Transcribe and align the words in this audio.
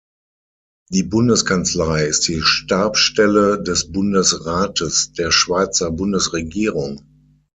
Die 0.89 1.03
Bundeskanzlei 1.03 2.05
ist 2.07 2.27
die 2.27 2.41
Stabsstelle 2.41 3.61
des 3.61 3.91
Bundesrates, 3.91 5.13
der 5.15 5.31
Schweizer 5.31 5.91
Bundesregierung. 5.91 7.03